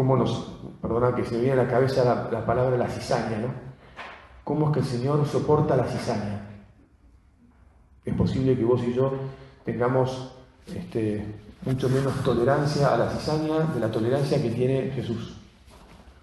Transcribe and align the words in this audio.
cómo 0.00 0.16
nos, 0.16 0.56
perdona 0.80 1.14
que 1.14 1.26
se 1.26 1.34
me 1.34 1.42
viene 1.42 1.60
a 1.60 1.64
la 1.64 1.70
cabeza 1.70 2.02
la, 2.02 2.30
la 2.32 2.46
palabra 2.46 2.74
la 2.78 2.88
cizaña, 2.88 3.36
¿no? 3.36 3.48
¿Cómo 4.44 4.68
es 4.68 4.72
que 4.72 4.80
el 4.80 4.86
Señor 4.86 5.26
soporta 5.26 5.76
la 5.76 5.84
cizaña? 5.84 6.40
Es 8.06 8.14
posible 8.14 8.56
que 8.56 8.64
vos 8.64 8.82
y 8.82 8.94
yo 8.94 9.12
tengamos 9.62 10.34
este, 10.74 11.22
mucho 11.66 11.90
menos 11.90 12.14
tolerancia 12.24 12.94
a 12.94 12.96
la 12.96 13.10
cizaña 13.10 13.58
de 13.74 13.78
la 13.78 13.90
tolerancia 13.90 14.40
que 14.40 14.48
tiene 14.48 14.90
Jesús. 14.92 15.36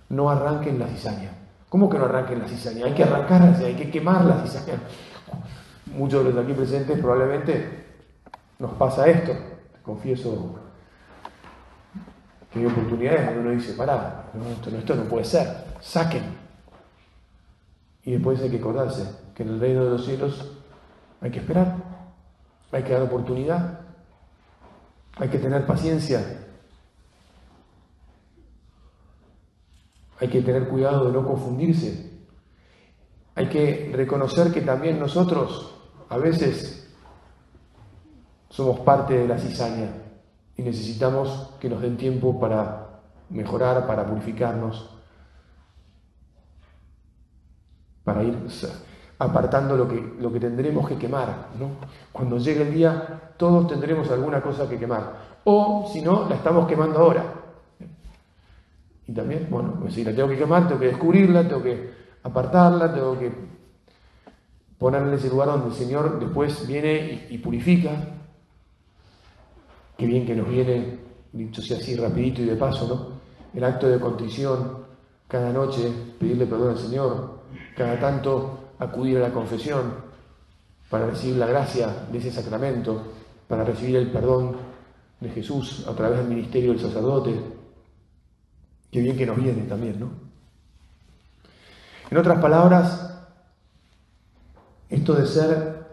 No 0.09 0.28
arranquen 0.32 0.80
la 0.80 0.88
cizaña. 0.88 1.30
¿Cómo 1.70 1.88
que 1.88 2.00
no 2.00 2.05
arranquen 2.05 2.39
la 2.39 2.48
cizaña? 2.48 2.88
Hay 2.88 2.96
que 2.96 3.04
arrancarla, 3.04 3.59
hay 3.59 3.75
que 3.75 3.91
quemar 3.91 4.25
la 4.25 4.41
cizaña. 4.41 4.80
Muchos 5.96 6.25
de 6.25 6.34
los 6.34 6.44
aquí 6.44 6.54
presentes 6.54 7.00
probablemente 7.00 7.86
nos 8.57 8.71
pasa 8.73 9.05
esto. 9.07 9.34
Confieso 9.84 10.66
hay 12.58 12.66
oportunidades 12.66 13.26
donde 13.26 13.42
uno 13.42 13.52
dice, 13.52 13.73
pará, 13.73 14.32
esto, 14.52 14.70
esto 14.76 14.95
no 14.95 15.04
puede 15.04 15.26
ser, 15.26 15.48
saquen. 15.81 16.23
Y 18.04 18.12
después 18.12 18.41
hay 18.41 18.50
que 18.50 18.58
acordarse 18.58 19.08
que 19.36 19.44
en 19.44 19.50
el 19.50 19.59
reino 19.59 19.84
de 19.86 19.91
los 19.91 20.05
cielos 20.05 20.52
hay 21.22 21.31
que 21.31 21.40
esperar, 21.40 21.76
hay 22.72 22.84
que 22.84 22.94
dar 22.94 23.04
oportunidad, 23.04 23.81
hay 25.17 25.30
que 25.30 25.40
tener 25.40 25.66
paciencia, 25.66 26.45
hay 30.20 30.28
que 30.28 30.42
tener 30.42 30.67
cuidado 30.67 31.05
de 31.05 31.12
no 31.14 31.28
confundirse, 31.28 32.12
hay 33.36 33.48
que 33.50 33.92
reconocer 33.94 34.52
que 34.52 34.62
también 34.62 35.00
nosotros 35.00 35.76
a 36.09 36.17
veces 36.17 36.92
somos 38.50 38.80
parte 38.80 39.16
de 39.16 39.28
la 39.28 39.38
cizaña 39.38 40.06
y 40.57 40.61
necesitamos 40.61 41.52
que 41.59 41.70
nos 41.70 41.81
den 41.81 41.97
tiempo 41.97 42.39
para 42.39 43.02
mejorar, 43.29 43.85
para 43.88 44.05
purificarnos, 44.05 44.89
para 48.03 48.23
ir 48.23 48.36
apartando 49.19 49.75
lo 49.75 49.88
que, 49.88 50.16
lo 50.19 50.31
que 50.31 50.39
tendremos 50.39 50.88
que 50.88 50.97
quemar. 50.97 51.49
¿no? 51.59 51.69
Cuando 52.11 52.38
llegue 52.38 52.64
el 52.64 52.73
día, 52.73 53.33
todos 53.38 53.67
tendremos 53.67 54.09
alguna 54.11 54.41
cosa 54.41 54.67
que 54.67 54.77
quemar. 54.77 55.27
O, 55.44 55.89
si 55.91 56.02
no, 56.02 56.27
la 56.27 56.36
estamos 56.36 56.67
quemando 56.67 56.99
ahora. 56.99 57.23
Y 59.08 59.14
también, 59.14 59.47
bueno, 59.49 59.75
pues 59.80 59.94
si 59.94 60.03
la 60.03 60.14
tengo 60.14 60.27
que 60.27 60.38
quemar, 60.38 60.67
tengo 60.67 60.80
que 60.80 60.88
descubrirla, 60.88 61.47
tengo 61.47 61.64
que 61.64 61.94
apartarla, 62.23 62.94
tengo 62.94 63.17
que 63.17 63.31
ponerla 64.77 65.08
en 65.08 65.14
ese 65.14 65.30
lugar 65.30 65.47
donde 65.47 65.69
el 65.69 65.73
Señor 65.73 66.19
después 66.19 66.67
viene 66.67 67.27
y, 67.30 67.38
purifica. 67.38 67.92
Qué 69.98 70.06
bien 70.06 70.26
que 70.26 70.36
nos 70.36 70.48
viene, 70.48 71.00
dicho 71.34 71.62
sea 71.62 71.78
así, 71.78 71.95
rapidito 71.95 72.42
y 72.42 72.45
de 72.45 72.56
paso, 72.56 72.88
¿no? 72.88 73.17
El 73.58 73.64
acto 73.64 73.88
de 73.88 74.00
contrición, 74.00 74.86
cada 75.28 75.52
noche, 75.52 75.92
pedirle 76.20 76.45
perdón 76.45 76.70
al 76.70 76.78
Señor, 76.78 77.39
cada 77.76 78.00
tanto 78.00 78.73
acudir 78.78 79.17
a 79.17 79.22
la 79.22 79.34
confesión 79.34 79.94
para 80.89 81.08
recibir 81.08 81.38
la 81.38 81.48
gracia 81.48 82.06
de 82.12 82.17
ese 82.20 82.31
sacramento, 82.31 83.02
para 83.48 83.64
recibir 83.64 83.95
el 83.95 84.12
perdón 84.12 84.58
de 85.20 85.30
Jesús 85.30 85.86
a 85.88 85.95
través 85.95 86.20
del 86.20 86.28
ministerio 86.28 86.72
del 86.72 86.80
sacerdote. 86.80 87.39
Qué 88.92 89.02
bien 89.02 89.17
que 89.17 89.26
nos 89.26 89.38
viene 89.38 89.64
también, 89.64 90.00
¿no? 90.00 90.11
En 92.09 92.17
otras 92.17 92.39
palabras, 92.39 93.20
esto 94.89 95.14
de 95.14 95.26
ser, 95.26 95.88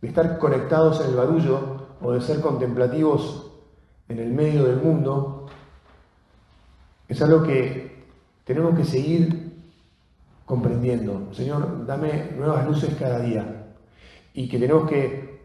de 0.00 0.08
estar 0.08 0.38
conectados 0.38 1.00
en 1.02 1.10
el 1.10 1.16
barullo 1.16 1.81
o 2.02 2.12
de 2.12 2.20
ser 2.20 2.40
contemplativos 2.40 3.50
en 4.08 4.18
el 4.18 4.32
medio 4.32 4.64
del 4.64 4.76
mundo, 4.76 5.46
es 7.08 7.20
algo 7.22 7.42
que 7.42 8.04
tenemos 8.44 8.76
que 8.76 8.84
seguir 8.84 9.52
comprendiendo. 10.44 11.32
Señor, 11.32 11.86
dame 11.86 12.30
nuevas 12.36 12.66
luces 12.66 12.94
cada 12.98 13.20
día. 13.20 13.66
Y 14.34 14.48
que 14.48 14.58
tenemos 14.58 14.88
que 14.88 15.40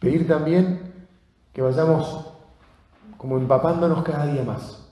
pedir 0.00 0.26
también 0.26 1.06
que 1.52 1.62
vayamos 1.62 2.26
como 3.16 3.36
empapándonos 3.36 4.02
cada 4.02 4.26
día 4.26 4.42
más 4.44 4.88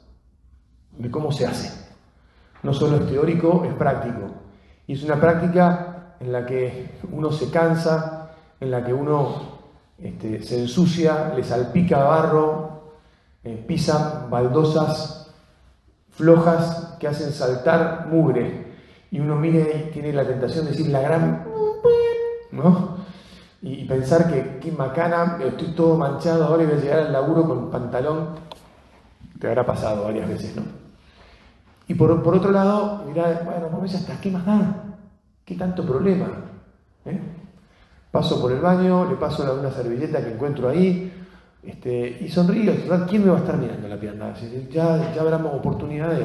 de 0.96 1.10
cómo 1.10 1.32
se 1.32 1.46
hace. 1.46 1.86
No 2.62 2.72
solo 2.72 2.96
es 2.96 3.06
teórico, 3.06 3.64
es 3.64 3.74
práctico. 3.74 4.30
Y 4.86 4.94
es 4.94 5.02
una 5.02 5.20
práctica 5.20 6.14
en 6.20 6.32
la 6.32 6.44
que 6.44 6.90
uno 7.12 7.30
se 7.30 7.50
cansa, 7.50 8.32
en 8.60 8.70
la 8.70 8.84
que 8.84 8.92
uno 8.92 9.57
este, 10.02 10.42
se 10.42 10.60
ensucia, 10.60 11.32
le 11.34 11.42
salpica 11.42 12.04
barro, 12.04 12.94
eh, 13.44 13.64
pisa 13.66 14.26
baldosas 14.30 15.30
flojas 16.10 16.96
que 16.98 17.08
hacen 17.08 17.32
saltar 17.32 18.06
mugre 18.10 18.74
y 19.10 19.20
uno 19.20 19.36
mire 19.36 19.86
y 19.88 19.92
tiene 19.92 20.12
la 20.12 20.26
tentación 20.26 20.64
de 20.64 20.72
decir 20.72 20.88
la 20.88 21.00
gran... 21.00 21.46
¿no? 22.52 22.98
Y 23.60 23.84
pensar 23.86 24.30
que 24.30 24.58
qué 24.60 24.70
macana, 24.70 25.38
estoy 25.44 25.74
todo 25.74 25.96
manchado, 25.96 26.44
ahora 26.44 26.64
voy 26.64 26.74
a 26.74 26.80
llegar 26.80 26.98
al 27.00 27.12
laburo 27.12 27.44
con 27.46 27.70
pantalón, 27.70 28.36
te 29.40 29.48
habrá 29.48 29.66
pasado 29.66 30.04
varias 30.04 30.28
veces, 30.28 30.54
¿no? 30.54 30.62
Y 31.88 31.94
por, 31.94 32.10
otro 32.12 32.52
lado, 32.52 33.04
mirá, 33.06 33.42
bueno, 33.44 33.84
ya 33.86 33.98
está, 33.98 34.20
¿qué 34.20 34.30
más 34.30 34.44
da? 34.44 34.84
¿Qué 35.44 35.54
tanto 35.54 35.84
problema? 35.84 36.28
¿Eh? 37.06 37.18
Paso 38.10 38.40
por 38.40 38.52
el 38.52 38.60
baño, 38.60 39.04
le 39.08 39.16
paso 39.16 39.58
una 39.58 39.70
servilleta 39.70 40.24
que 40.24 40.32
encuentro 40.32 40.68
ahí, 40.68 41.12
este, 41.62 42.18
y 42.20 42.28
sonrío, 42.28 42.72
¿quién 43.08 43.24
me 43.24 43.30
va 43.30 43.36
a 43.36 43.40
estar 43.40 43.58
mirando 43.58 43.88
la 43.88 44.00
pierna? 44.00 44.34
Ya, 44.70 45.12
ya 45.14 45.20
habrá 45.20 45.36
oportunidad 45.36 46.10
de, 46.10 46.24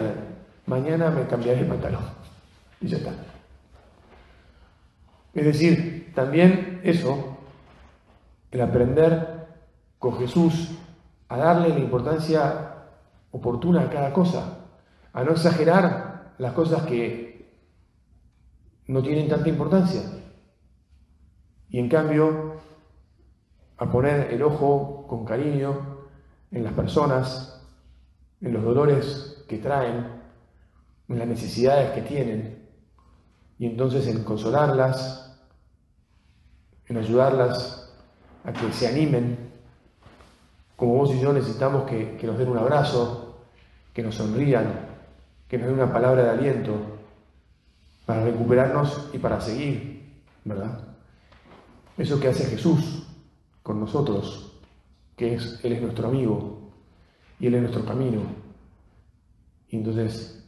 mañana 0.68 1.10
me 1.10 1.28
cambiaré 1.28 1.62
el 1.62 1.68
pantalón 1.68 2.04
y 2.80 2.88
ya 2.88 2.98
está. 2.98 3.12
Es 5.34 5.46
decir, 5.46 6.14
también 6.14 6.80
eso, 6.84 7.38
el 8.52 8.62
aprender 8.62 9.48
con 9.98 10.18
Jesús 10.18 10.70
a 11.28 11.38
darle 11.38 11.70
la 11.70 11.80
importancia 11.80 12.74
oportuna 13.32 13.82
a 13.82 13.90
cada 13.90 14.14
cosa, 14.14 14.60
a 15.12 15.24
no 15.24 15.32
exagerar 15.32 16.34
las 16.38 16.54
cosas 16.54 16.84
que 16.84 17.52
no 18.88 19.02
tienen 19.02 19.28
tanta 19.28 19.50
importancia. 19.50 20.02
Y 21.74 21.80
en 21.80 21.90
cambio, 21.90 22.54
a 23.80 23.92
poner 23.92 24.32
el 24.32 24.44
ojo 24.44 25.08
con 25.10 25.26
cariño 25.26 26.06
en 26.52 26.64
las 26.64 26.74
personas, 26.74 27.66
en 28.42 28.54
los 28.54 28.64
dolores 28.64 29.44
que 29.50 29.58
traen, 29.58 30.08
en 31.10 31.18
las 31.18 31.28
necesidades 31.28 31.90
que 31.94 32.04
tienen, 32.04 32.70
y 33.58 33.66
entonces 33.66 34.06
en 34.06 34.24
consolarlas, 34.24 35.36
en 36.86 36.98
ayudarlas 36.98 37.92
a 38.44 38.54
que 38.54 38.72
se 38.72 38.88
animen, 38.88 39.40
como 40.76 40.94
vos 40.94 41.10
y 41.10 41.20
yo 41.20 41.34
necesitamos 41.34 41.90
que, 41.90 42.20
nos 42.22 42.38
den 42.38 42.50
un 42.50 42.60
abrazo, 42.60 43.46
que 43.96 44.04
nos 44.04 44.14
sonrían, 44.14 44.90
que 45.48 45.58
nos 45.58 45.70
den 45.70 45.80
una 45.80 45.92
palabra 45.92 46.22
de 46.22 46.30
aliento 46.30 46.76
para 48.06 48.24
recuperarnos 48.26 49.10
y 49.12 49.18
para 49.18 49.42
seguir, 49.42 50.22
¿verdad? 50.46 50.93
Eso 51.98 52.20
que 52.20 52.30
hace 52.30 52.46
Jesús 52.46 53.08
con 53.62 53.80
nosotros, 53.80 54.60
que 55.16 55.36
es, 55.36 55.60
Él 55.64 55.74
es 55.74 55.82
nuestro 55.82 56.08
amigo 56.08 56.72
y 57.40 57.48
Él 57.48 57.56
es 57.56 57.62
nuestro 57.62 57.86
camino. 57.86 58.22
Y 59.70 59.78
entonces 59.78 60.44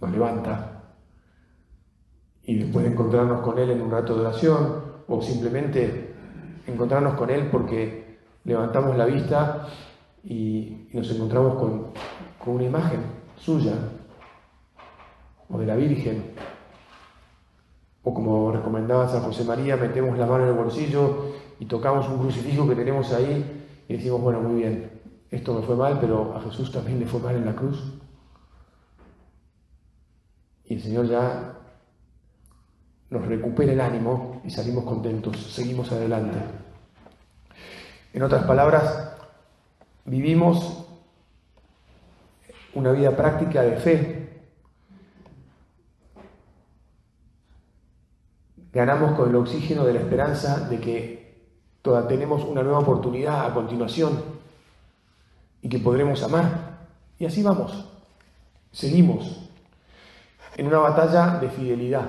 nos 0.00 0.10
levanta 0.10 0.72
y 2.44 2.56
después 2.56 2.84
de 2.84 2.92
encontrarnos 2.92 3.40
con 3.42 3.58
Él 3.58 3.70
en 3.70 3.82
un 3.82 3.90
rato 3.90 4.14
de 4.14 4.20
oración 4.22 4.82
o 5.06 5.22
simplemente 5.22 6.14
encontrarnos 6.66 7.14
con 7.14 7.30
Él 7.30 7.48
porque 7.50 8.18
levantamos 8.44 8.96
la 8.96 9.06
vista 9.06 9.68
y, 10.24 10.88
nos 10.92 11.10
encontramos 11.10 11.54
con, 11.58 11.92
con 12.38 12.56
una 12.56 12.64
imagen 12.64 13.00
suya 13.38 13.72
o 15.48 15.58
de 15.58 15.66
la 15.66 15.76
Virgen. 15.76 16.34
O 18.04 18.12
como 18.12 18.50
recomendaba 18.50 19.08
San 19.08 19.22
José 19.22 19.44
María, 19.44 19.76
metemos 19.76 20.18
la 20.18 20.26
mano 20.26 20.44
en 20.44 20.50
el 20.50 20.56
bolsillo 20.56 21.34
y 21.58 21.66
tocamos 21.66 22.08
un 22.08 22.18
crucifijo 22.18 22.68
que 22.68 22.74
tenemos 22.74 23.12
ahí 23.12 23.68
y 23.88 23.96
decimos, 23.96 24.20
bueno, 24.20 24.40
muy 24.40 24.62
bien, 24.62 24.90
esto 25.30 25.54
me 25.54 25.62
fue 25.62 25.76
mal, 25.76 25.98
pero 26.00 26.34
a 26.36 26.40
Jesús 26.40 26.72
también 26.72 26.98
le 26.98 27.06
fue 27.06 27.20
mal 27.20 27.36
en 27.36 27.46
la 27.46 27.54
cruz. 27.54 27.92
Y 30.64 30.74
el 30.74 30.82
Señor 30.82 31.06
ya 31.06 31.54
nos 33.10 33.26
recupera 33.26 33.72
el 33.72 33.80
ánimo 33.80 34.40
y 34.44 34.50
salimos 34.50 34.84
contentos, 34.84 35.36
seguimos 35.52 35.92
adelante. 35.92 36.38
En 38.14 38.22
otras 38.22 38.44
palabras, 38.44 39.16
vivimos 40.04 40.86
una 42.74 42.92
vida 42.92 43.14
práctica 43.16 43.62
de 43.62 43.76
fe. 43.76 44.31
Ganamos 48.72 49.12
con 49.12 49.28
el 49.28 49.36
oxígeno 49.36 49.84
de 49.84 49.92
la 49.92 50.00
esperanza 50.00 50.68
de 50.68 50.80
que 50.80 51.34
toda, 51.82 52.08
tenemos 52.08 52.42
una 52.44 52.62
nueva 52.62 52.78
oportunidad 52.78 53.44
a 53.44 53.52
continuación 53.52 54.22
y 55.60 55.68
que 55.68 55.78
podremos 55.78 56.22
amar. 56.22 56.72
Y 57.18 57.26
así 57.26 57.42
vamos. 57.42 57.88
seguimos 58.72 59.50
en 60.56 60.66
una 60.66 60.78
batalla 60.78 61.38
de 61.38 61.48
fidelidad. 61.50 62.06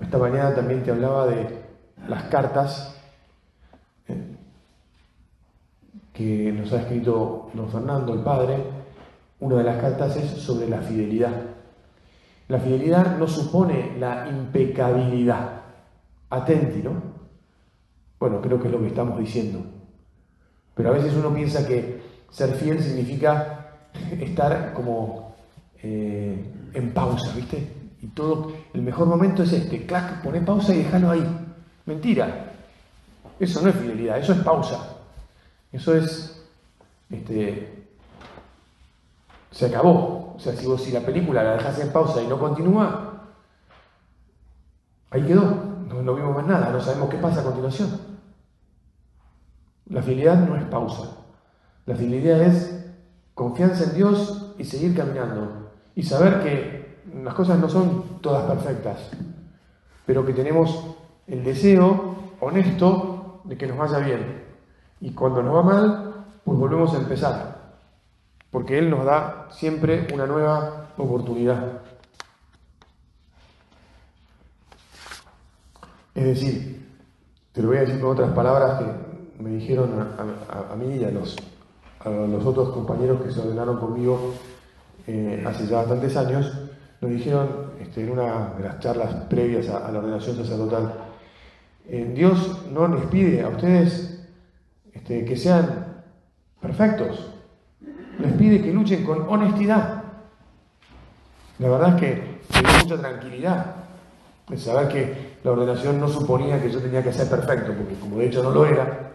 Esta 0.00 0.18
mañana 0.18 0.54
también 0.54 0.82
te 0.82 0.90
hablaba 0.90 1.26
de 1.26 1.62
las 2.08 2.24
cartas 2.24 2.96
eh, 4.08 4.36
que 6.12 6.52
nos 6.52 6.72
ha 6.72 6.80
escrito 6.80 7.50
don 7.54 7.70
Fernando, 7.70 8.12
el 8.14 8.20
padre. 8.20 8.58
Una 9.40 9.56
de 9.56 9.64
las 9.64 9.80
cartas 9.80 10.16
es 10.16 10.30
sobre 10.30 10.68
la 10.68 10.80
fidelidad. 10.80 11.53
La 12.48 12.58
fidelidad 12.58 13.16
no 13.18 13.26
supone 13.26 13.96
la 13.98 14.28
impecabilidad. 14.28 15.62
Atenti, 16.30 16.82
¿no? 16.82 17.14
Bueno, 18.18 18.40
creo 18.40 18.60
que 18.60 18.68
es 18.68 18.72
lo 18.72 18.80
que 18.80 18.88
estamos 18.88 19.18
diciendo. 19.18 19.64
Pero 20.74 20.90
a 20.90 20.92
veces 20.92 21.14
uno 21.14 21.32
piensa 21.32 21.66
que 21.66 22.02
ser 22.30 22.50
fiel 22.54 22.82
significa 22.82 23.70
estar 24.20 24.72
como 24.74 25.34
eh, 25.82 26.44
en 26.74 26.92
pausa, 26.92 27.32
¿viste? 27.34 27.68
Y 28.02 28.08
todo, 28.08 28.52
el 28.74 28.82
mejor 28.82 29.06
momento 29.06 29.42
es 29.42 29.52
este, 29.52 29.86
clac, 29.86 30.22
poné 30.22 30.40
pausa 30.40 30.74
y 30.74 30.78
déjalo 30.78 31.10
ahí. 31.10 31.24
Mentira. 31.86 32.52
Eso 33.38 33.62
no 33.62 33.70
es 33.70 33.76
fidelidad, 33.76 34.18
eso 34.18 34.32
es 34.32 34.40
pausa. 34.40 34.96
Eso 35.72 35.94
es, 35.96 36.44
este, 37.10 37.83
se 39.54 39.66
acabó. 39.66 40.34
O 40.36 40.38
sea, 40.38 40.54
si 40.54 40.66
vos 40.66 40.82
si 40.82 40.90
la 40.90 41.00
película 41.00 41.44
la 41.44 41.52
dejas 41.52 41.78
en 41.78 41.92
pausa 41.92 42.20
y 42.20 42.26
no 42.26 42.38
continúa, 42.38 43.28
ahí 45.10 45.22
quedó. 45.22 45.42
No, 45.88 46.02
no 46.02 46.14
vimos 46.14 46.34
más 46.34 46.46
nada, 46.46 46.70
no 46.70 46.80
sabemos 46.80 47.08
qué 47.08 47.18
pasa 47.18 47.40
a 47.40 47.44
continuación. 47.44 48.00
La 49.86 50.02
fidelidad 50.02 50.36
no 50.36 50.56
es 50.56 50.64
pausa. 50.64 51.18
La 51.86 51.94
fidelidad 51.94 52.42
es 52.42 52.84
confianza 53.34 53.84
en 53.84 53.94
Dios 53.94 54.54
y 54.58 54.64
seguir 54.64 54.96
caminando. 54.96 55.70
Y 55.94 56.02
saber 56.02 56.42
que 56.42 57.04
las 57.22 57.34
cosas 57.34 57.60
no 57.60 57.68
son 57.68 58.18
todas 58.20 58.50
perfectas, 58.50 59.10
pero 60.04 60.26
que 60.26 60.32
tenemos 60.32 60.96
el 61.28 61.44
deseo 61.44 62.16
honesto 62.40 63.42
de 63.44 63.56
que 63.56 63.68
nos 63.68 63.78
vaya 63.78 63.98
bien. 63.98 64.42
Y 65.00 65.12
cuando 65.12 65.42
nos 65.42 65.54
va 65.54 65.62
mal, 65.62 66.14
pues 66.44 66.58
volvemos 66.58 66.92
a 66.94 66.98
empezar. 66.98 67.53
Porque 68.54 68.78
Él 68.78 68.88
nos 68.88 69.04
da 69.04 69.48
siempre 69.50 70.06
una 70.14 70.26
nueva 70.26 70.90
oportunidad. 70.96 71.80
Es 76.14 76.24
decir, 76.24 76.88
te 77.50 77.60
lo 77.60 77.66
voy 77.66 77.78
a 77.78 77.80
decir 77.80 78.00
con 78.00 78.10
otras 78.10 78.30
palabras 78.30 78.80
que 78.80 79.42
me 79.42 79.50
dijeron 79.50 79.90
a, 80.48 80.76
mí 80.76 80.98
y 80.98 81.04
a 81.04 81.10
los, 81.10 81.34
otros 82.46 82.68
compañeros 82.68 83.22
que 83.22 83.32
se 83.32 83.40
ordenaron 83.40 83.80
conmigo 83.80 84.34
eh, 85.08 85.42
hace 85.44 85.66
ya 85.66 85.78
bastantes 85.78 86.16
años, 86.16 86.56
nos 87.00 87.10
dijeron 87.10 87.72
este, 87.80 88.04
en 88.04 88.12
una 88.12 88.50
de 88.50 88.62
las 88.62 88.78
charlas 88.78 89.16
previas 89.28 89.68
a, 89.68 89.90
la 89.90 89.98
ordenación 89.98 90.36
sacerdotal, 90.36 90.94
eh, 91.88 92.12
Dios 92.14 92.66
no 92.70 92.86
les 92.86 93.04
pide 93.06 93.42
a 93.42 93.48
ustedes 93.48 94.24
este, 94.92 95.24
que 95.24 95.36
sean 95.36 96.04
perfectos, 96.60 97.33
les 98.24 98.32
pide 98.34 98.62
que 98.62 98.72
luchen 98.72 99.04
con 99.04 99.28
honestidad. 99.28 100.02
La 101.58 101.68
verdad 101.68 101.94
es 101.94 102.00
que 102.00 102.62
me 102.62 102.68
dio 102.68 102.78
mucha 102.82 102.98
tranquilidad 102.98 103.76
el 104.50 104.58
saber 104.58 104.88
que 104.88 105.36
la 105.42 105.52
ordenación 105.52 106.00
no 106.00 106.08
suponía 106.08 106.60
que 106.60 106.70
yo 106.70 106.80
tenía 106.80 107.02
que 107.02 107.12
ser 107.12 107.28
perfecto, 107.28 107.72
porque 107.72 107.94
como 107.94 108.18
de 108.18 108.26
hecho 108.26 108.42
no 108.42 108.50
lo 108.50 108.66
era, 108.66 109.12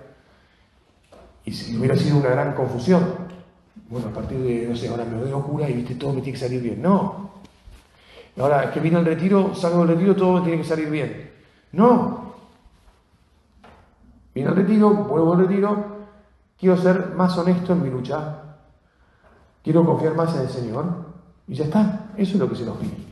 y 1.46 1.52
si 1.52 1.78
hubiera 1.78 1.96
sido 1.96 2.18
una 2.18 2.30
gran 2.30 2.54
confusión, 2.54 3.30
bueno, 3.90 4.08
a 4.08 4.12
partir 4.12 4.40
de, 4.40 4.68
no 4.68 4.76
sé, 4.76 4.88
ahora 4.88 5.06
me 5.06 5.20
doy 5.20 5.32
locura 5.32 5.70
y 5.70 5.74
viste, 5.74 5.96
todo 5.96 6.14
me 6.14 6.22
tiene 6.22 6.38
que 6.38 6.46
salir 6.46 6.62
bien. 6.62 6.82
No. 6.82 7.32
Ahora, 8.38 8.66
es 8.66 8.72
que 8.72 8.80
vino 8.80 9.00
el 9.00 9.06
retiro, 9.06 9.56
salgo 9.56 9.80
del 9.80 9.96
retiro, 9.96 10.16
todo 10.16 10.34
me 10.34 10.42
tiene 10.42 10.62
que 10.62 10.68
salir 10.68 10.90
bien. 10.90 11.32
No. 11.72 12.36
Vino 14.34 14.50
el 14.50 14.56
retiro, 14.56 14.92
vuelvo 14.92 15.34
al 15.34 15.48
retiro, 15.48 15.86
quiero 16.60 16.78
ser 16.78 17.14
más 17.16 17.36
honesto 17.38 17.74
en 17.74 17.84
mi 17.84 17.90
lucha, 17.90 18.49
quiero 19.64 19.86
confiar 19.86 20.16
más 20.16 20.36
en 20.36 20.42
el 20.42 20.50
Señor, 20.50 20.86
y 21.48 21.56
ya 21.56 21.66
está. 21.66 22.12
Eso 22.16 22.34
es 22.34 22.40
lo 22.40 22.50
que 22.50 22.56
se 22.56 22.66
nos 22.66 22.78
pide. 22.78 23.10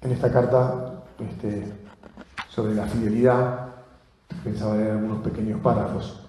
En 0.00 0.10
esta 0.10 0.32
carta 0.32 1.04
este, 1.20 1.72
sobre 2.48 2.74
la 2.74 2.86
fidelidad, 2.86 3.68
pensaba 4.42 4.76
leer 4.76 4.92
algunos 4.92 5.22
pequeños 5.22 5.60
párrafos. 5.60 6.28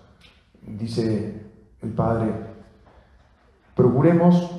Dice 0.61 1.41
el 1.81 1.89
Padre, 1.89 2.31
procuremos, 3.75 4.51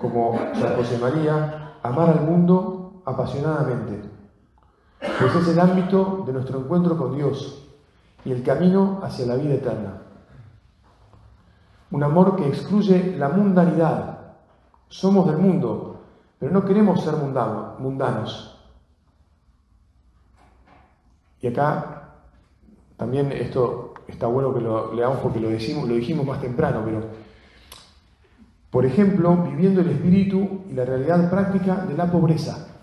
como 0.00 0.38
San 0.54 0.74
José 0.76 0.96
María, 0.98 1.74
amar 1.82 2.08
al 2.08 2.22
mundo 2.22 2.73
apasionadamente, 3.04 4.08
pues 4.98 5.34
es 5.34 5.48
el 5.48 5.60
ámbito 5.60 6.24
de 6.26 6.32
nuestro 6.32 6.58
encuentro 6.58 6.96
con 6.96 7.14
Dios 7.16 7.68
y 8.24 8.32
el 8.32 8.42
camino 8.42 9.00
hacia 9.02 9.26
la 9.26 9.36
vida 9.36 9.54
eterna. 9.54 10.02
Un 11.90 12.02
amor 12.02 12.36
que 12.36 12.48
excluye 12.48 13.16
la 13.16 13.28
mundanidad. 13.28 14.18
Somos 14.88 15.26
del 15.26 15.38
mundo, 15.38 16.00
pero 16.38 16.52
no 16.52 16.64
queremos 16.64 17.02
ser 17.02 17.14
mundanos. 17.16 18.58
Y 21.40 21.46
acá 21.48 22.14
también 22.96 23.30
esto 23.32 23.94
está 24.08 24.26
bueno 24.26 24.54
que 24.54 24.60
lo 24.60 24.94
leamos 24.94 25.18
porque 25.18 25.40
lo, 25.40 25.48
decimos, 25.50 25.88
lo 25.88 25.94
dijimos 25.94 26.26
más 26.26 26.40
temprano, 26.40 26.82
pero 26.84 27.02
por 28.70 28.84
ejemplo, 28.84 29.36
viviendo 29.36 29.82
el 29.82 29.90
espíritu 29.90 30.62
y 30.68 30.72
la 30.72 30.84
realidad 30.84 31.30
práctica 31.30 31.76
de 31.86 31.94
la 31.96 32.10
pobreza. 32.10 32.73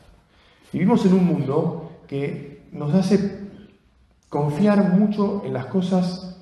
Vivimos 0.72 1.06
en 1.06 1.14
un 1.14 1.26
mundo 1.26 1.92
que 2.08 2.64
nos 2.72 2.94
hace 2.94 3.42
confiar 4.30 4.94
mucho 4.94 5.44
en 5.46 5.54
las 5.54 5.66
cosas 5.66 6.38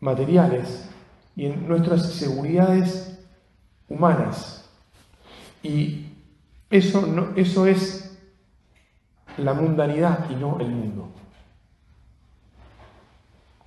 materiales 0.00 0.88
y 1.36 1.46
en 1.46 1.68
nuestras 1.68 2.10
seguridades 2.12 3.18
humanas. 3.88 4.68
Y 5.62 6.06
eso, 6.70 7.06
no, 7.06 7.28
eso 7.36 7.66
es 7.66 8.18
la 9.38 9.54
mundanidad 9.54 10.28
y 10.30 10.34
no 10.34 10.58
el 10.58 10.70
mundo. 10.70 11.08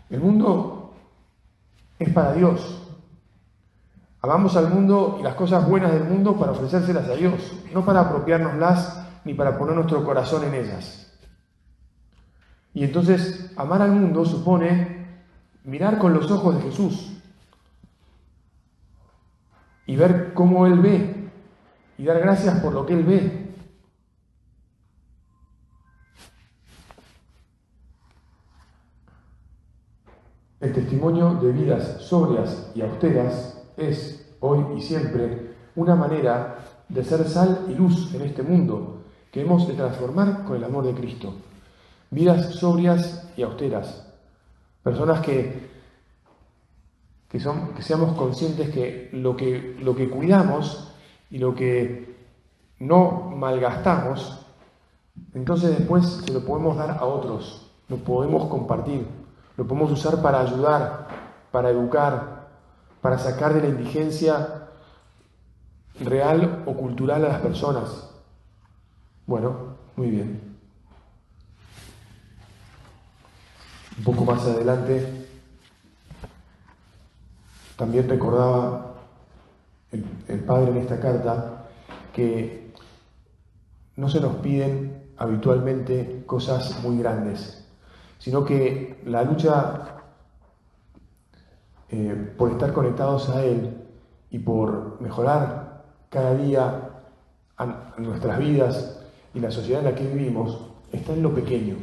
El 0.09 0.19
mundo 0.19 0.93
es 1.99 2.09
para 2.09 2.33
Dios. 2.33 2.81
Amamos 4.21 4.57
al 4.57 4.69
mundo 4.69 5.17
y 5.19 5.23
las 5.23 5.35
cosas 5.35 5.65
buenas 5.69 5.93
del 5.93 6.03
mundo 6.03 6.35
para 6.35 6.51
ofrecérselas 6.51 7.07
a 7.07 7.13
Dios, 7.13 7.53
no 7.73 7.85
para 7.85 8.01
apropiárnoslas 8.01 9.08
ni 9.25 9.33
para 9.33 9.57
poner 9.57 9.75
nuestro 9.75 10.03
corazón 10.03 10.43
en 10.45 10.53
ellas. 10.53 11.09
Y 12.73 12.83
entonces 12.83 13.51
amar 13.57 13.81
al 13.81 13.91
mundo 13.91 14.25
supone 14.25 15.07
mirar 15.63 15.97
con 15.97 16.13
los 16.13 16.29
ojos 16.31 16.55
de 16.55 16.61
Jesús 16.61 17.11
y 19.85 19.95
ver 19.95 20.33
cómo 20.33 20.67
Él 20.67 20.79
ve 20.79 21.29
y 21.97 22.05
dar 22.05 22.19
gracias 22.19 22.59
por 22.61 22.73
lo 22.73 22.85
que 22.85 22.93
Él 22.93 23.03
ve. 23.03 23.49
El 30.59 30.73
testimonio 30.73 31.35
de 31.35 31.51
vidas 31.51 32.01
sobrias 32.01 32.71
y 32.75 32.81
austeras 32.81 33.63
es, 33.77 34.35
hoy 34.41 34.77
y 34.77 34.81
siempre, 34.81 35.55
una 35.75 35.95
manera 35.95 36.59
de 36.89 37.03
ser 37.03 37.27
sal 37.27 37.65
y 37.69 37.73
luz 37.73 38.13
en 38.13 38.23
este 38.23 38.43
mundo 38.43 38.98
que 39.31 39.41
hemos 39.41 39.67
de 39.67 39.73
transformar 39.73 40.43
con 40.43 40.57
el 40.57 40.63
amor 40.63 40.85
de 40.85 40.93
Cristo. 40.93 41.33
Vidas 42.11 42.55
sobrias 42.55 43.29
y 43.37 43.43
austeras. 43.43 44.07
Personas 44.83 45.21
que, 45.21 45.69
que, 47.29 47.39
son, 47.39 47.73
que 47.73 47.81
seamos 47.83 48.17
conscientes 48.17 48.69
que 48.69 49.09
lo, 49.13 49.35
que 49.35 49.77
lo 49.81 49.95
que 49.95 50.09
cuidamos 50.09 50.91
y 51.29 51.37
lo 51.37 51.53
que 51.53 52.15
no 52.79 53.31
malgastamos, 53.35 54.45
entonces 55.33 55.77
después 55.77 56.05
se 56.25 56.33
lo 56.33 56.41
podemos 56.41 56.77
dar 56.77 56.91
a 56.91 57.05
otros, 57.05 57.69
lo 57.87 57.97
podemos 57.97 58.45
compartir, 58.45 59.05
lo 59.57 59.67
podemos 59.67 59.91
usar 59.91 60.21
para 60.21 60.39
ayudar, 60.39 61.07
para 61.51 61.69
educar, 61.69 62.47
para 63.01 63.17
sacar 63.17 63.53
de 63.53 63.61
la 63.61 63.67
indigencia 63.67 64.69
real 65.99 66.63
o 66.65 66.73
cultural 66.73 67.25
a 67.25 67.29
las 67.29 67.41
personas. 67.41 68.08
Bueno, 69.29 69.75
muy 69.95 70.09
bien. 70.09 70.41
Un 73.99 74.03
poco 74.03 74.25
más 74.25 74.41
adelante, 74.41 75.27
también 77.77 78.09
recordaba 78.09 78.95
el, 79.91 80.39
padre 80.39 80.71
en 80.71 80.77
esta 80.77 80.99
carta 80.99 81.67
que 82.11 82.73
no 83.97 84.09
se 84.09 84.19
nos 84.19 84.37
piden 84.37 85.11
habitualmente 85.15 86.23
cosas 86.25 86.81
muy 86.81 86.97
grandes, 86.97 87.67
sino 88.17 88.43
que 88.43 88.99
la 89.05 89.21
lucha 89.21 90.05
eh, 91.89 92.33
por 92.35 92.49
estar 92.49 92.73
conectados 92.73 93.29
a 93.29 93.43
Él 93.43 93.77
y 94.31 94.39
por 94.39 94.99
mejorar 94.99 95.83
cada 96.09 96.33
día 96.33 96.89
nuestras 97.99 98.39
vidas 98.39 98.98
y 99.39 99.41
la 99.41 99.51
sociedad 99.51 99.79
en 99.79 99.91
la 99.91 99.95
que 99.95 100.05
vivimos 100.05 100.59
está 100.91 101.13
en 101.13 101.23
lo 101.23 101.33
pequeño. 101.33 101.77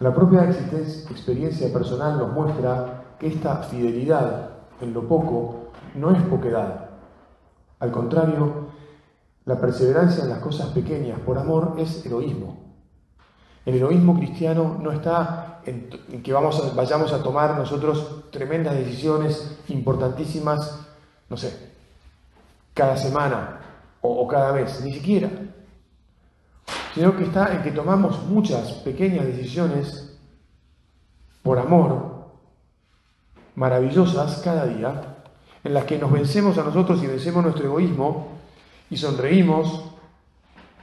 La 0.00 0.14
propia 0.14 0.44
experiencia 0.44 1.72
personal 1.72 2.18
nos 2.18 2.32
muestra 2.32 3.14
que 3.18 3.28
esta 3.28 3.62
fidelidad 3.62 4.50
en 4.82 4.92
lo 4.92 5.08
poco 5.08 5.70
no 5.94 6.14
es 6.14 6.22
poquedad. 6.24 6.90
Al 7.78 7.90
contrario, 7.90 8.66
la 9.46 9.58
perseverancia 9.58 10.24
en 10.24 10.30
las 10.30 10.40
cosas 10.40 10.68
pequeñas 10.68 11.18
por 11.20 11.38
amor 11.38 11.76
es 11.78 12.04
egoísmo. 12.04 12.58
El 13.64 13.76
egoísmo 13.76 14.16
cristiano 14.16 14.78
no 14.78 14.92
está 14.92 15.62
en, 15.64 15.88
que 16.22 16.32
vamos 16.32 16.76
vayamos 16.76 17.14
a 17.14 17.22
tomar 17.22 17.56
nosotros 17.56 18.24
tremendas 18.30 18.74
decisiones 18.74 19.58
importantísimas, 19.68 20.86
no 21.30 21.36
sé, 21.38 21.72
cada 22.74 22.98
semana 22.98 23.60
o, 24.02 24.10
o 24.10 24.28
cada 24.28 24.52
mes, 24.52 24.82
ni 24.84 24.92
siquiera. 24.92 25.30
Sino 26.96 27.14
que 27.14 27.24
está 27.24 27.54
en 27.54 27.62
que 27.62 27.72
tomamos 27.72 28.24
muchas 28.24 28.72
pequeñas 28.76 29.26
decisiones 29.26 30.18
por 31.42 31.58
amor, 31.58 32.30
maravillosas 33.54 34.40
cada 34.42 34.64
día, 34.64 35.18
en 35.62 35.74
las 35.74 35.84
que 35.84 35.98
nos 35.98 36.10
vencemos 36.10 36.56
a 36.56 36.64
nosotros 36.64 37.02
y 37.02 37.06
vencemos 37.06 37.44
nuestro 37.44 37.66
egoísmo 37.66 38.28
y 38.88 38.96
sonreímos 38.96 39.92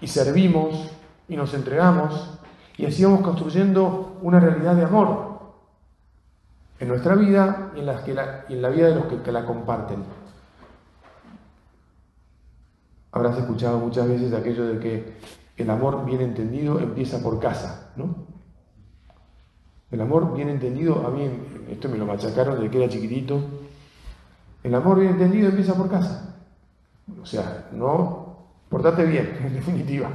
y 0.02 0.08
servimos 0.08 0.92
y 1.28 1.36
nos 1.36 1.52
entregamos 1.56 2.38
y 2.78 2.86
así 2.86 3.04
vamos 3.04 3.22
construyendo 3.22 4.20
una 4.22 4.40
realidad 4.40 4.76
de 4.76 4.84
amor 4.84 5.40
en 6.80 6.90
nuestra 6.90 7.16
vida 7.16 7.72
y 7.76 7.80
en, 7.80 7.88
las 7.88 8.04
que 8.04 8.14
la, 8.14 8.46
en 8.50 8.62
la 8.62 8.70
vida 8.70 8.90
de 8.90 8.96
los 8.96 9.06
que 9.08 9.32
la 9.32 9.48
comparten. 9.48 10.04
Habrás 13.12 13.36
escuchado 13.40 13.80
muchas 13.80 14.08
veces 14.08 14.32
aquello 14.32 14.66
de 14.66 14.80
que 14.80 15.43
el 15.58 15.70
amor 15.70 16.06
bien 16.06 16.22
entendido 16.22 16.80
empieza 16.80 17.22
por 17.22 17.40
casa, 17.40 17.92
¿no? 17.96 18.16
El 19.92 20.02
amor 20.02 20.34
bien 20.34 20.50
entendido, 20.50 21.06
a 21.06 21.12
mí 21.12 21.30
esto 21.70 21.88
me 21.88 21.98
lo 21.98 22.06
machacaron 22.06 22.56
desde 22.56 22.72
que 22.72 22.84
era 22.84 22.92
chiquitito, 22.92 23.40
el 24.64 24.74
amor 24.74 25.00
bien 25.00 25.12
entendido 25.12 25.50
empieza 25.50 25.76
por 25.76 25.90
casa. 25.90 26.36
O 27.22 27.26
sea, 27.26 27.68
no, 27.74 28.38
portate 28.70 29.06
bien, 29.06 29.38
en 29.46 29.54
definitiva. 29.54 30.10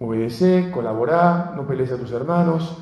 Obedece, 0.00 0.70
colaborá, 0.72 1.52
no 1.54 1.66
pelees 1.66 1.92
a 1.92 1.96
tus 1.96 2.10
hermanos, 2.12 2.76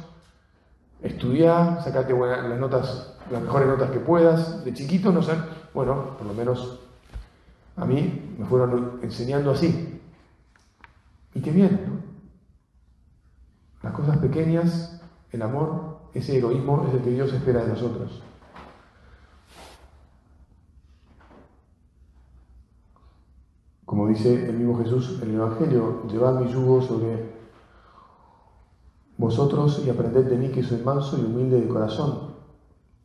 estudiá, 1.02 1.80
sacate 1.82 2.12
buenas, 2.12 2.48
las 2.48 2.58
notas, 2.58 3.18
las 3.30 3.42
mejores 3.42 3.68
notas 3.68 3.90
que 3.90 4.00
puedas. 4.00 4.64
De 4.64 4.72
chiquito 4.72 5.12
no 5.12 5.22
sé, 5.22 5.32
bueno, 5.74 6.16
por 6.16 6.26
lo 6.26 6.32
menos 6.32 6.80
a 7.76 7.84
mí 7.84 8.34
me 8.38 8.46
fueron 8.46 9.00
enseñando 9.02 9.50
así. 9.50 9.93
Y 11.34 11.40
qué 11.40 11.50
bien, 11.50 11.80
¿no? 11.86 12.04
Las 13.82 13.92
cosas 13.92 14.18
pequeñas, 14.18 15.02
el 15.30 15.42
amor, 15.42 15.98
ese 16.14 16.38
egoísmo 16.38 16.86
es 16.88 16.94
el 16.94 17.02
que 17.02 17.10
Dios 17.10 17.32
espera 17.32 17.62
de 17.62 17.68
nosotros. 17.68 18.22
Como 23.84 24.08
dice 24.08 24.48
el 24.48 24.56
mismo 24.56 24.78
Jesús 24.78 25.20
en 25.22 25.30
el 25.30 25.36
Evangelio, 25.36 26.06
llevad 26.08 26.40
mi 26.40 26.50
yugo 26.50 26.80
sobre 26.80 27.34
vosotros 29.18 29.82
y 29.84 29.90
aprended 29.90 30.24
de 30.24 30.36
mí 30.36 30.48
que 30.48 30.62
soy 30.62 30.78
manso 30.82 31.18
y 31.18 31.24
humilde 31.24 31.60
de 31.60 31.68
corazón, 31.68 32.34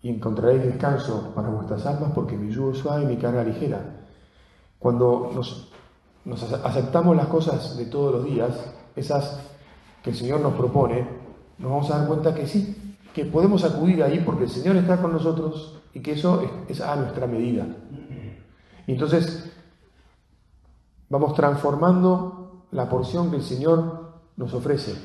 y 0.02 0.10
encontraréis 0.10 0.64
descanso 0.64 1.34
para 1.36 1.50
vuestras 1.50 1.86
almas 1.86 2.12
porque 2.14 2.38
mi 2.38 2.52
yugo 2.52 2.72
es 2.72 2.78
suave 2.78 3.04
y 3.04 3.08
mi 3.08 3.18
carga 3.18 3.44
ligera. 3.44 4.08
Cuando 4.80 5.32
nos, 5.36 5.72
nos 6.26 6.44
aceptamos 6.44 7.16
las 7.16 7.28
cosas 7.28 7.78
de 7.78 7.86
todos 7.86 8.14
los 8.14 8.26
días, 8.26 8.52
esas 8.96 9.40
que 10.04 10.12
el 10.12 10.16
Señor 10.16 10.42
nos 10.42 10.54
propone, 10.54 11.08
nos 11.58 11.72
vamos 11.72 11.92
a 11.92 12.00
dar 12.00 12.08
cuenta 12.08 12.34
que 12.34 12.48
sí, 12.48 12.96
que 13.14 13.26
podemos 13.26 13.64
acudir 13.64 14.04
ahí 14.04 14.22
porque 14.26 14.44
el 14.44 14.50
Señor 14.50 14.76
está 14.78 15.02
con 15.02 15.12
nosotros 15.12 15.80
y 15.94 16.00
que 16.02 16.14
eso 16.14 16.44
es, 16.68 16.82
a 16.82 16.96
nuestra 16.96 17.28
medida. 17.28 17.66
Y 18.88 18.94
entonces 18.94 19.52
vamos 21.10 21.34
transformando 21.34 22.66
la 22.72 22.88
porción 22.88 23.30
que 23.30 23.38
el 23.38 23.44
Señor 23.44 24.14
nos 24.38 24.54
ofrece. 24.54 24.96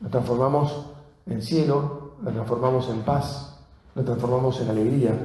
La 0.00 0.10
transformamos 0.10 0.86
en 1.26 1.42
cielo, 1.42 2.12
la 2.22 2.30
transformamos 2.30 2.88
en 2.88 3.00
paz, 3.02 3.58
la 3.94 4.04
transformamos 4.04 4.60
en 4.60 4.68
alegría. 4.68 5.18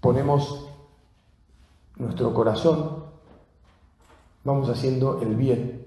Ponemos 0.00 0.68
nuestro 1.96 2.34
corazón, 2.34 3.04
vamos 4.42 4.68
haciendo 4.68 5.20
el 5.22 5.34
bien, 5.36 5.86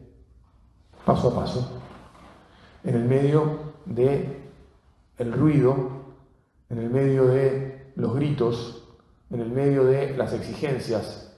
paso 1.06 1.30
a 1.30 1.36
paso, 1.36 1.82
en 2.84 2.96
el 2.96 3.06
medio 3.06 3.60
de 3.86 4.50
el 5.18 5.34
ruido, 5.34 5.76
en 6.70 6.78
el 6.80 6.90
medio 6.90 7.26
de 7.26 7.92
los 7.96 8.16
gritos, 8.16 8.84
en 9.30 9.42
el 9.42 9.50
medio 9.50 9.86
de 9.86 10.16
las 10.16 10.34
exigencias. 10.34 11.34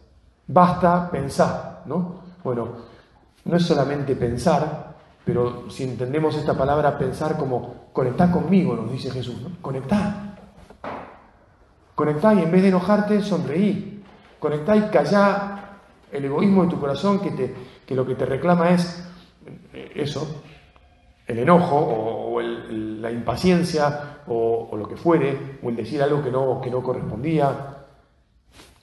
Basta 0.47 1.09
pensar, 1.09 1.83
¿no? 1.85 2.21
Bueno, 2.43 2.69
no 3.45 3.55
es 3.55 3.63
solamente 3.63 4.15
pensar, 4.15 4.95
pero 5.23 5.69
si 5.69 5.83
entendemos 5.83 6.35
esta 6.35 6.57
palabra 6.57 6.97
pensar 6.97 7.37
como 7.37 7.89
conectar 7.93 8.31
conmigo, 8.31 8.75
nos 8.75 8.91
dice 8.91 9.11
Jesús, 9.11 9.41
¿no? 9.41 9.61
Conectá. 9.61 10.35
Conectá 11.95 12.33
y 12.33 12.43
en 12.43 12.51
vez 12.51 12.61
de 12.61 12.69
enojarte, 12.69 13.21
sonreí. 13.21 13.98
Conectá 14.39 14.75
y 14.75 14.89
callá 14.89 15.79
el 16.11 16.25
egoísmo 16.25 16.63
de 16.63 16.69
tu 16.69 16.79
corazón 16.79 17.19
que, 17.19 17.31
te, 17.31 17.53
que 17.85 17.95
lo 17.95 18.05
que 18.05 18.15
te 18.15 18.25
reclama 18.25 18.71
es 18.71 19.05
eh, 19.73 19.91
eso, 19.95 20.41
el 21.27 21.39
enojo 21.39 21.75
o, 21.77 22.41
la 22.41 23.11
impaciencia 23.11 24.21
o, 24.27 24.75
lo 24.75 24.87
que 24.87 24.95
fuere, 24.95 25.59
o 25.61 25.69
el 25.69 25.75
decir 25.75 26.01
algo 26.01 26.23
que 26.23 26.31
no, 26.31 26.61
que 26.61 26.69
no 26.69 26.81
correspondía. 26.81 27.77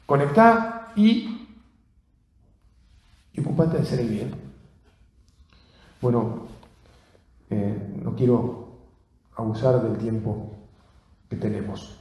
Conectá 0.04 0.92
y, 0.96 1.48
y 3.32 3.40
ocupate 3.40 3.76
de 3.76 3.82
hacer 3.82 4.00
el 4.00 4.08
bien. 4.08 4.34
Bueno, 6.00 6.46
eh, 7.50 7.94
no 8.02 8.14
quiero 8.14 8.68
abusar 9.36 9.82
del 9.82 9.96
tiempo 9.98 10.52
que 11.28 11.36
tenemos. 11.36 11.95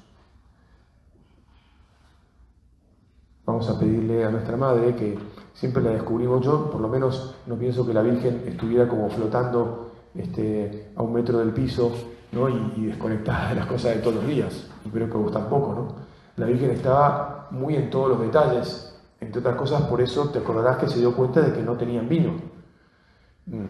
Vamos 3.46 3.70
a 3.70 3.78
pedirle 3.80 4.26
a 4.26 4.32
nuestra 4.32 4.58
madre 4.58 4.96
que 4.96 5.18
siempre 5.54 5.84
la 5.84 5.92
descubrimos 5.92 6.44
yo, 6.44 6.70
por 6.72 6.82
lo 6.82 6.88
menos 6.88 7.36
no 7.46 7.56
pienso 7.56 7.86
que 7.86 7.94
la 7.94 8.02
Virgen 8.02 8.44
estuviera 8.48 8.88
como 8.88 9.10
flotando 9.10 9.92
este, 10.16 10.90
a 10.96 11.04
un 11.04 11.14
metro 11.14 11.40
del 11.40 11.52
piso 11.52 11.92
¿no? 12.32 12.50
y, 12.50 12.88
desconectada 12.88 13.50
de 13.50 13.56
las 13.56 13.68
cosas 13.68 13.96
de 13.96 14.02
todos 14.02 14.16
los 14.16 14.28
días. 14.28 14.68
Y 14.84 14.90
creo 14.90 15.10
que 15.10 15.18
vos 15.18 15.32
tampoco, 15.32 15.74
¿no? 15.74 15.96
La 16.38 16.48
Virgen 16.48 16.72
estaba 16.72 17.48
muy 17.52 17.76
en 17.76 17.90
todos 17.90 18.10
los 18.10 18.22
detalles. 18.22 19.00
Entre 19.22 19.40
otras 19.40 19.56
cosas, 19.56 19.84
por 19.84 20.02
eso 20.02 20.30
te 20.30 20.40
acordarás 20.40 20.78
que 20.78 20.88
se 20.90 21.00
dio 21.00 21.16
cuenta 21.16 21.42
de 21.42 21.54
que 21.54 21.62
no 21.62 21.74
tenían 21.78 22.10
vino. 22.10 22.34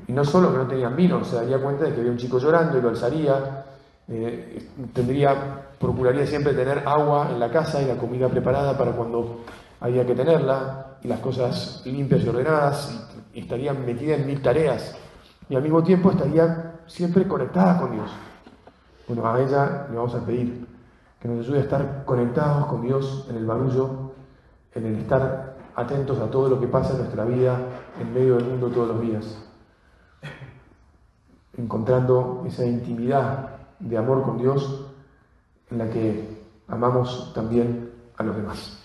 Y 0.08 0.12
no 0.12 0.24
solo 0.24 0.52
que 0.52 0.58
no 0.58 0.68
tenían 0.68 0.96
vino, 0.96 1.24
se 1.26 1.36
daría 1.36 1.62
cuenta 1.62 1.84
de 1.84 1.94
que 1.94 2.00
había 2.00 2.12
un 2.12 2.18
chico 2.18 2.40
llorando 2.40 2.78
y 2.78 2.82
lo 2.82 2.90
alzaría. 2.90 3.66
Eh, 4.08 4.70
tendría, 4.94 5.68
procuraría 5.80 6.26
siempre 6.26 6.54
tener 6.54 6.84
agua 6.88 7.30
en 7.32 7.40
la 7.40 7.52
casa 7.52 7.82
y 7.82 7.86
la 7.86 7.98
comida 7.98 8.30
preparada 8.30 8.78
para 8.78 8.94
cuando 8.94 9.42
había 9.86 10.06
que 10.06 10.16
tenerla, 10.16 10.98
y 11.04 11.08
las 11.08 11.20
cosas 11.20 11.84
limpias 11.86 12.24
y 12.24 12.30
ordenadas, 12.30 13.08
y, 13.34 13.40
estaría 13.40 13.74
metida 13.74 14.16
en 14.16 14.26
mil 14.26 14.42
tareas 14.42 14.96
y 15.50 15.56
al 15.56 15.62
mismo 15.62 15.84
tiempo 15.84 16.10
estaría 16.10 16.80
siempre 16.88 17.28
conectada 17.28 17.80
con 17.80 17.92
Dios. 17.92 18.10
Bueno, 19.08 19.28
a 19.28 19.40
ella 19.40 19.88
le 19.90 19.96
vamos 19.96 20.16
a 20.16 20.26
pedir 20.26 20.66
que 21.20 21.28
nos 21.28 21.46
ayude 21.46 21.60
a 21.60 21.62
estar 21.62 22.06
conectados 22.06 22.66
con 22.66 22.82
Dios 22.82 23.28
en 23.30 23.36
el 23.36 23.46
barullo, 23.46 24.14
en 24.74 24.86
el 24.86 24.96
estar 24.96 25.58
atentos 25.76 26.20
a 26.20 26.32
todo 26.32 26.50
lo 26.50 26.60
que 26.60 26.68
pasa 26.68 26.94
en 26.94 27.00
nuestra 27.00 27.26
vida, 27.26 27.60
en 28.00 28.14
medio 28.14 28.38
del 28.38 28.46
mundo 28.46 28.70
todos 28.70 28.88
los 28.88 29.02
días, 29.02 29.38
encontrando 31.58 32.44
esa 32.48 32.66
intimidad 32.66 33.50
de 33.80 33.98
amor 33.98 34.24
con 34.24 34.38
Dios 34.38 34.88
en 35.70 35.78
la 35.78 35.90
que 35.90 36.44
amamos 36.68 37.32
también 37.36 37.92
a 38.18 38.24
los 38.24 38.36
demás. 38.36 38.85